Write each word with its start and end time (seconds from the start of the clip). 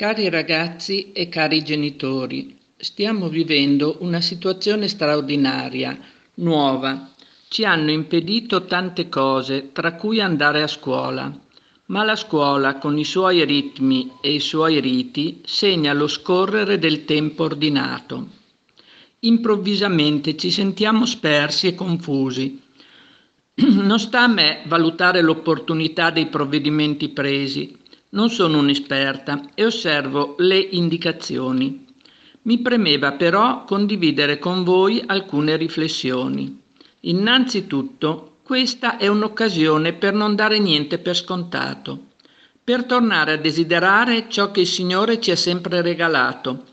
Cari 0.00 0.30
ragazzi 0.30 1.12
e 1.12 1.28
cari 1.28 1.62
genitori, 1.62 2.56
stiamo 2.78 3.28
vivendo 3.28 3.98
una 4.00 4.22
situazione 4.22 4.88
straordinaria, 4.88 5.94
nuova. 6.36 7.10
Ci 7.48 7.66
hanno 7.66 7.90
impedito 7.90 8.64
tante 8.64 9.10
cose, 9.10 9.72
tra 9.72 9.96
cui 9.96 10.22
andare 10.22 10.62
a 10.62 10.66
scuola. 10.68 11.30
Ma 11.88 12.02
la 12.02 12.16
scuola, 12.16 12.78
con 12.78 12.96
i 12.96 13.04
suoi 13.04 13.44
ritmi 13.44 14.12
e 14.22 14.32
i 14.32 14.40
suoi 14.40 14.80
riti, 14.80 15.42
segna 15.44 15.92
lo 15.92 16.08
scorrere 16.08 16.78
del 16.78 17.04
tempo 17.04 17.44
ordinato. 17.44 18.26
Improvvisamente 19.18 20.34
ci 20.34 20.50
sentiamo 20.50 21.04
spersi 21.04 21.66
e 21.66 21.74
confusi. 21.74 22.58
Non 23.60 23.98
sta 23.98 24.22
a 24.22 24.28
me 24.28 24.62
valutare 24.64 25.20
l'opportunità 25.20 26.08
dei 26.08 26.28
provvedimenti 26.28 27.10
presi, 27.10 27.76
non 28.10 28.30
sono 28.30 28.58
un'esperta 28.58 29.50
e 29.54 29.64
osservo 29.64 30.34
le 30.38 30.58
indicazioni. 30.58 31.86
Mi 32.42 32.58
premeva 32.60 33.12
però 33.12 33.64
condividere 33.64 34.38
con 34.38 34.64
voi 34.64 35.02
alcune 35.06 35.56
riflessioni. 35.56 36.58
Innanzitutto, 37.00 38.38
questa 38.42 38.96
è 38.96 39.06
un'occasione 39.06 39.92
per 39.92 40.12
non 40.12 40.34
dare 40.34 40.58
niente 40.58 40.98
per 40.98 41.14
scontato, 41.16 42.08
per 42.64 42.84
tornare 42.84 43.32
a 43.32 43.36
desiderare 43.36 44.26
ciò 44.28 44.50
che 44.50 44.60
il 44.60 44.66
Signore 44.66 45.20
ci 45.20 45.30
ha 45.30 45.36
sempre 45.36 45.82
regalato, 45.82 46.64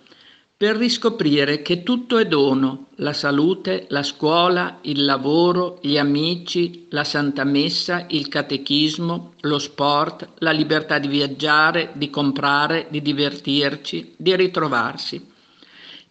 per 0.57 0.75
riscoprire 0.75 1.61
che 1.61 1.83
tutto 1.83 2.17
è 2.17 2.25
dono, 2.25 2.87
la 2.95 3.13
salute, 3.13 3.85
la 3.89 4.01
scuola, 4.01 4.79
il 4.81 5.05
lavoro, 5.05 5.77
gli 5.83 5.99
amici, 5.99 6.87
la 6.89 7.03
Santa 7.03 7.43
Messa, 7.43 8.07
il 8.09 8.27
catechismo, 8.27 9.35
lo 9.41 9.59
sport, 9.59 10.29
la 10.39 10.49
libertà 10.49 10.97
di 10.97 11.07
viaggiare, 11.07 11.91
di 11.93 12.09
comprare, 12.09 12.87
di 12.89 13.03
divertirci, 13.03 14.15
di 14.17 14.35
ritrovarsi. 14.35 15.23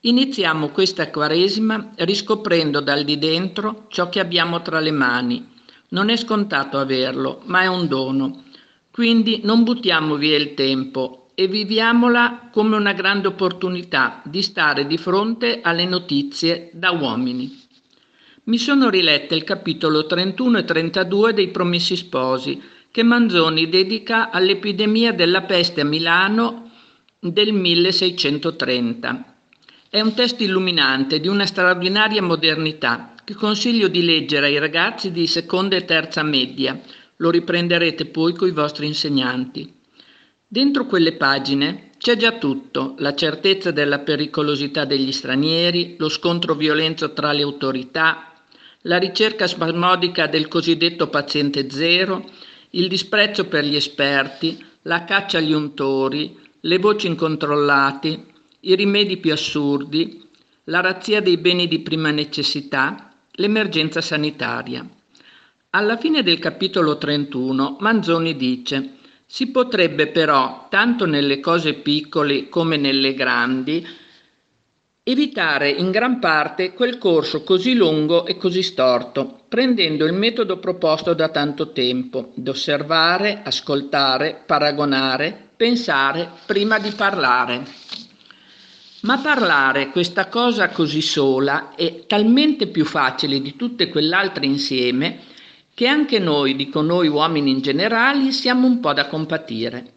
Iniziamo 0.02 0.68
questa 0.68 1.10
Quaresima 1.10 1.94
riscoprendo 1.96 2.78
dal 2.78 3.02
di 3.02 3.18
dentro 3.18 3.86
ciò 3.88 4.08
che 4.08 4.20
abbiamo 4.20 4.62
tra 4.62 4.78
le 4.78 4.92
mani. 4.92 5.44
Non 5.88 6.08
è 6.08 6.16
scontato 6.16 6.78
averlo, 6.78 7.40
ma 7.46 7.62
è 7.62 7.66
un 7.66 7.88
dono. 7.88 8.44
Quindi 8.92 9.40
non 9.42 9.64
buttiamo 9.64 10.14
via 10.14 10.36
il 10.36 10.54
tempo, 10.54 11.25
e 11.38 11.48
viviamola 11.48 12.48
come 12.50 12.76
una 12.76 12.94
grande 12.94 13.28
opportunità 13.28 14.22
di 14.24 14.40
stare 14.40 14.86
di 14.86 14.96
fronte 14.96 15.60
alle 15.62 15.84
notizie 15.84 16.70
da 16.72 16.92
uomini. 16.92 17.64
Mi 18.44 18.56
sono 18.56 18.88
rilette 18.88 19.34
il 19.34 19.44
capitolo 19.44 20.06
31 20.06 20.58
e 20.58 20.64
32 20.64 21.34
dei 21.34 21.48
Promessi 21.48 21.94
Sposi 21.94 22.58
che 22.90 23.02
Manzoni 23.02 23.68
dedica 23.68 24.30
all'epidemia 24.30 25.12
della 25.12 25.42
peste 25.42 25.82
a 25.82 25.84
Milano 25.84 26.70
del 27.18 27.52
1630. 27.52 29.36
È 29.90 30.00
un 30.00 30.14
testo 30.14 30.42
illuminante 30.42 31.20
di 31.20 31.28
una 31.28 31.44
straordinaria 31.44 32.22
modernità 32.22 33.12
che 33.22 33.34
consiglio 33.34 33.88
di 33.88 34.02
leggere 34.02 34.46
ai 34.46 34.58
ragazzi 34.58 35.12
di 35.12 35.26
seconda 35.26 35.76
e 35.76 35.84
terza 35.84 36.22
media. 36.22 36.80
Lo 37.16 37.28
riprenderete 37.28 38.06
poi 38.06 38.32
coi 38.32 38.52
vostri 38.52 38.86
insegnanti. 38.86 39.75
Dentro 40.48 40.86
quelle 40.86 41.14
pagine 41.14 41.90
c'è 41.98 42.14
già 42.16 42.38
tutto, 42.38 42.94
la 42.98 43.16
certezza 43.16 43.72
della 43.72 43.98
pericolosità 43.98 44.84
degli 44.84 45.10
stranieri, 45.10 45.96
lo 45.98 46.08
scontro 46.08 46.54
violento 46.54 47.12
tra 47.12 47.32
le 47.32 47.42
autorità, 47.42 48.32
la 48.82 48.96
ricerca 48.96 49.48
spasmodica 49.48 50.28
del 50.28 50.46
cosiddetto 50.46 51.08
paziente 51.08 51.68
zero, 51.68 52.24
il 52.70 52.86
disprezzo 52.86 53.46
per 53.46 53.64
gli 53.64 53.74
esperti, 53.74 54.64
la 54.82 55.02
caccia 55.02 55.38
agli 55.38 55.52
untori, 55.52 56.38
le 56.60 56.78
voci 56.78 57.08
incontrollate, 57.08 58.26
i 58.60 58.76
rimedi 58.76 59.16
più 59.16 59.32
assurdi, 59.32 60.28
la 60.64 60.80
razzia 60.80 61.20
dei 61.20 61.38
beni 61.38 61.66
di 61.66 61.80
prima 61.80 62.12
necessità, 62.12 63.12
l'emergenza 63.32 64.00
sanitaria. 64.00 64.88
Alla 65.70 65.96
fine 65.96 66.22
del 66.22 66.38
capitolo 66.38 66.98
31 66.98 67.78
Manzoni 67.80 68.36
dice 68.36 68.95
si 69.26 69.50
potrebbe 69.50 70.06
però, 70.06 70.68
tanto 70.70 71.04
nelle 71.04 71.40
cose 71.40 71.74
piccole 71.74 72.48
come 72.48 72.76
nelle 72.76 73.12
grandi, 73.12 73.84
evitare 75.02 75.68
in 75.68 75.90
gran 75.90 76.20
parte 76.20 76.72
quel 76.72 76.96
corso 76.98 77.42
così 77.42 77.74
lungo 77.74 78.24
e 78.24 78.36
così 78.36 78.62
storto, 78.62 79.42
prendendo 79.48 80.04
il 80.04 80.12
metodo 80.12 80.58
proposto 80.58 81.12
da 81.12 81.28
tanto 81.28 81.72
tempo, 81.72 82.32
d'osservare, 82.36 83.42
ascoltare, 83.44 84.42
paragonare, 84.46 85.50
pensare 85.56 86.30
prima 86.46 86.78
di 86.78 86.90
parlare. 86.90 87.64
Ma 89.02 89.18
parlare 89.18 89.90
questa 89.90 90.28
cosa 90.28 90.70
così 90.70 91.02
sola 91.02 91.74
è 91.74 92.06
talmente 92.06 92.68
più 92.68 92.84
facile 92.84 93.40
di 93.40 93.54
tutte 93.54 93.88
quell'altre 93.88 94.46
insieme 94.46 95.34
che 95.76 95.86
anche 95.86 96.18
noi, 96.18 96.56
dico 96.56 96.80
noi 96.80 97.06
uomini 97.06 97.50
in 97.50 97.60
generale, 97.60 98.32
siamo 98.32 98.66
un 98.66 98.80
po' 98.80 98.94
da 98.94 99.08
compatire. 99.08 99.92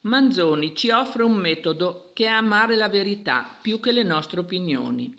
Manzoni 0.00 0.74
ci 0.74 0.88
offre 0.88 1.22
un 1.22 1.34
metodo 1.34 2.12
che 2.14 2.24
è 2.24 2.28
amare 2.28 2.76
la 2.76 2.88
verità 2.88 3.58
più 3.60 3.78
che 3.78 3.92
le 3.92 4.04
nostre 4.04 4.40
opinioni. 4.40 5.14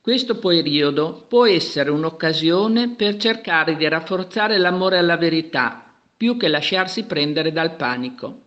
Questo 0.00 0.38
periodo 0.38 1.26
può 1.28 1.44
essere 1.44 1.90
un'occasione 1.90 2.94
per 2.94 3.18
cercare 3.18 3.76
di 3.76 3.86
rafforzare 3.86 4.56
l'amore 4.56 4.96
alla 4.96 5.18
verità 5.18 5.96
più 6.16 6.38
che 6.38 6.48
lasciarsi 6.48 7.04
prendere 7.04 7.52
dal 7.52 7.76
panico. 7.76 8.44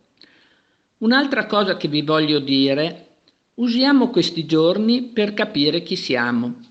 Un'altra 0.98 1.46
cosa 1.46 1.78
che 1.78 1.88
vi 1.88 2.02
voglio 2.02 2.40
dire, 2.40 3.10
usiamo 3.56 4.10
questi 4.10 4.48
giorni 4.48 5.04
per 5.04 5.36
capire 5.36 5.84
chi 5.84 5.96
siamo. 5.96 6.62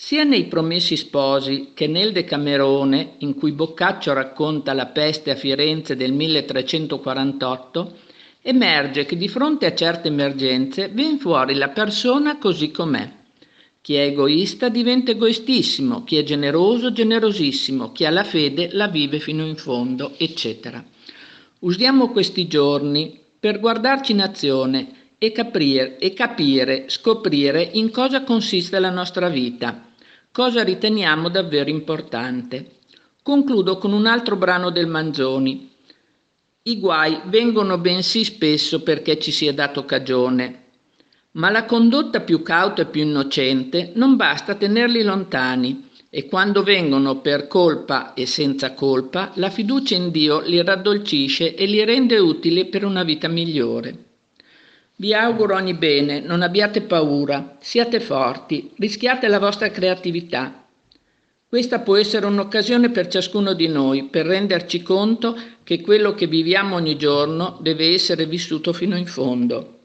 Sia 0.00 0.22
nei 0.22 0.44
Promessi 0.44 0.96
Sposi 0.96 1.72
che 1.74 1.88
nel 1.88 2.12
Decamerone, 2.12 3.14
in 3.18 3.34
cui 3.34 3.50
Boccaccio 3.50 4.12
racconta 4.12 4.72
la 4.72 4.86
peste 4.86 5.32
a 5.32 5.34
Firenze 5.34 5.96
del 5.96 6.12
1348, 6.12 7.96
emerge 8.42 9.04
che 9.06 9.16
di 9.16 9.26
fronte 9.26 9.66
a 9.66 9.74
certe 9.74 10.06
emergenze 10.06 10.88
viene 10.88 11.18
fuori 11.18 11.54
la 11.54 11.70
persona 11.70 12.38
così 12.38 12.70
com'è. 12.70 13.10
Chi 13.80 13.96
è 13.96 14.02
egoista 14.02 14.68
diventa 14.68 15.10
egoistissimo, 15.10 16.04
chi 16.04 16.16
è 16.16 16.22
generoso 16.22 16.92
generosissimo, 16.92 17.90
chi 17.90 18.04
ha 18.04 18.10
la 18.10 18.24
fede 18.24 18.68
la 18.74 18.86
vive 18.86 19.18
fino 19.18 19.44
in 19.44 19.56
fondo, 19.56 20.12
eccetera. 20.16 20.82
Usiamo 21.58 22.10
questi 22.10 22.46
giorni 22.46 23.18
per 23.40 23.58
guardarci 23.58 24.12
in 24.12 24.20
azione 24.20 24.92
e 25.18 25.32
capire, 25.32 25.98
e 25.98 26.12
capire, 26.12 26.84
scoprire 26.86 27.68
in 27.72 27.90
cosa 27.90 28.22
consiste 28.22 28.78
la 28.78 28.90
nostra 28.90 29.28
vita 29.28 29.86
cosa 30.32 30.62
riteniamo 30.62 31.28
davvero 31.28 31.70
importante. 31.70 32.76
Concludo 33.22 33.78
con 33.78 33.92
un 33.92 34.06
altro 34.06 34.36
brano 34.36 34.70
del 34.70 34.86
Manzoni. 34.86 35.70
I 36.62 36.78
guai 36.78 37.20
vengono 37.26 37.78
bensì 37.78 38.24
spesso 38.24 38.82
perché 38.82 39.18
ci 39.18 39.30
sia 39.30 39.52
dato 39.52 39.84
cagione, 39.84 40.64
ma 41.32 41.50
la 41.50 41.64
condotta 41.64 42.20
più 42.20 42.42
cauta 42.42 42.82
e 42.82 42.86
più 42.86 43.02
innocente 43.02 43.92
non 43.94 44.16
basta 44.16 44.54
tenerli 44.54 45.02
lontani 45.02 45.88
e 46.10 46.26
quando 46.26 46.62
vengono 46.62 47.20
per 47.20 47.46
colpa 47.46 48.14
e 48.14 48.24
senza 48.24 48.72
colpa, 48.72 49.32
la 49.34 49.50
fiducia 49.50 49.94
in 49.94 50.10
Dio 50.10 50.40
li 50.40 50.62
raddolcisce 50.62 51.54
e 51.54 51.66
li 51.66 51.84
rende 51.84 52.18
utili 52.18 52.66
per 52.66 52.84
una 52.84 53.02
vita 53.02 53.28
migliore. 53.28 54.07
Vi 55.00 55.14
auguro 55.14 55.54
ogni 55.54 55.74
bene, 55.74 56.18
non 56.18 56.42
abbiate 56.42 56.80
paura, 56.80 57.56
siate 57.60 58.00
forti, 58.00 58.72
rischiate 58.78 59.28
la 59.28 59.38
vostra 59.38 59.70
creatività. 59.70 60.66
Questa 61.48 61.78
può 61.78 61.94
essere 61.94 62.26
un'occasione 62.26 62.90
per 62.90 63.06
ciascuno 63.06 63.52
di 63.52 63.68
noi 63.68 64.08
per 64.08 64.26
renderci 64.26 64.82
conto 64.82 65.38
che 65.62 65.80
quello 65.82 66.14
che 66.14 66.26
viviamo 66.26 66.74
ogni 66.74 66.96
giorno 66.96 67.58
deve 67.60 67.94
essere 67.94 68.26
vissuto 68.26 68.72
fino 68.72 68.96
in 68.96 69.06
fondo. 69.06 69.82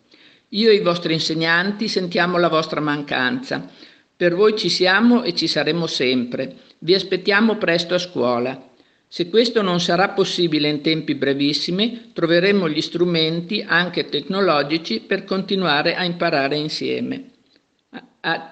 Io 0.50 0.72
e 0.72 0.74
i 0.74 0.82
vostri 0.82 1.14
insegnanti 1.14 1.88
sentiamo 1.88 2.40
la 2.40 2.50
vostra 2.50 2.82
mancanza. 2.82 3.70
Per 4.18 4.34
voi 4.34 4.58
ci 4.58 4.70
siamo 4.70 5.22
e 5.22 5.36
ci 5.36 5.46
saremo 5.46 5.86
sempre. 5.86 6.56
Vi 6.80 6.96
aspettiamo 6.96 7.58
presto 7.58 7.94
a 7.94 8.00
scuola. 8.00 8.73
Se 9.13 9.30
questo 9.30 9.62
non 9.62 9.80
sarà 9.80 10.10
possibile 10.10 10.68
in 10.69 10.81
tempi 10.81 11.13
brevissimi, 11.13 12.10
troveremo 12.13 12.68
gli 12.68 12.81
strumenti, 12.81 13.62
anche 13.62 14.10
tecnologici, 14.10 15.01
per 15.01 15.24
continuare 15.24 15.94
a 15.94 16.04
imparare 16.04 16.56
insieme. 16.56 17.30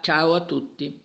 ciao 0.01 0.35
a 0.35 0.45
tutti. 0.45 1.01